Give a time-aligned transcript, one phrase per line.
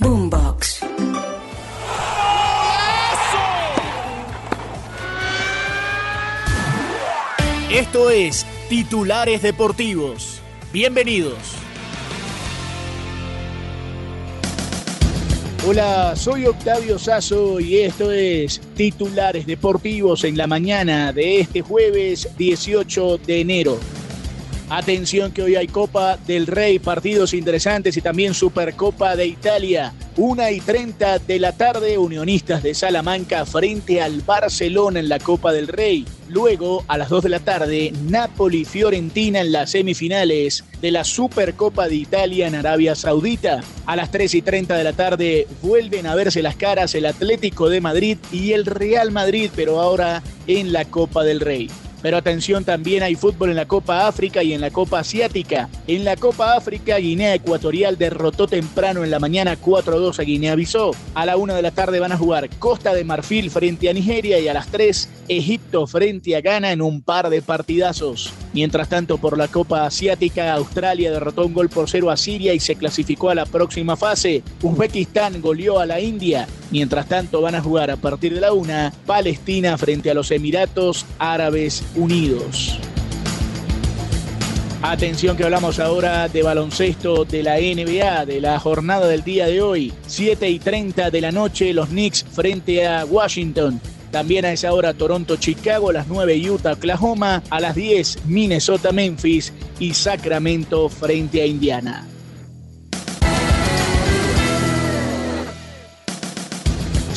[0.00, 0.80] Boombox.
[7.70, 10.40] Esto es Titulares Deportivos.
[10.72, 11.34] Bienvenidos.
[15.68, 22.26] Hola, soy Octavio Sazo y esto es Titulares Deportivos en la mañana de este jueves
[22.38, 23.78] 18 de enero.
[24.72, 29.92] Atención que hoy hay Copa del Rey, partidos interesantes y también Supercopa de Italia.
[30.16, 35.52] Una y 30 de la tarde, Unionistas de Salamanca frente al Barcelona en la Copa
[35.52, 36.06] del Rey.
[36.28, 41.96] Luego, a las 2 de la tarde, Napoli-Fiorentina en las semifinales de la Supercopa de
[41.96, 43.64] Italia en Arabia Saudita.
[43.86, 47.68] A las 3 y 30 de la tarde, vuelven a verse las caras el Atlético
[47.68, 51.68] de Madrid y el Real Madrid, pero ahora en la Copa del Rey.
[52.02, 55.68] Pero atención, también hay fútbol en la Copa África y en la Copa Asiática.
[55.86, 60.94] En la Copa África, Guinea Ecuatorial derrotó temprano en la mañana 4-2 a Guinea-Bissau.
[61.14, 64.38] A la 1 de la tarde van a jugar Costa de Marfil frente a Nigeria
[64.38, 68.32] y a las 3 Egipto frente a Ghana en un par de partidazos.
[68.52, 72.60] Mientras tanto, por la Copa Asiática, Australia derrotó un gol por cero a Siria y
[72.60, 74.42] se clasificó a la próxima fase.
[74.62, 76.48] Uzbekistán goleó a la India.
[76.70, 81.04] Mientras tanto, van a jugar a partir de la una Palestina frente a los Emiratos
[81.18, 82.78] Árabes Unidos.
[84.82, 89.60] Atención que hablamos ahora de baloncesto de la NBA, de la jornada del día de
[89.60, 89.92] hoy.
[90.06, 93.78] 7 y 30 de la noche, los Knicks frente a Washington.
[94.10, 100.88] También a esa hora Toronto-Chicago, a las 9 Utah-Oklahoma, a las 10 Minnesota-Memphis y Sacramento
[100.88, 102.08] frente a Indiana.